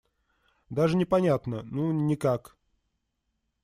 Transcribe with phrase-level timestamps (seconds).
[0.71, 2.57] Даже не понятно: ну, никак.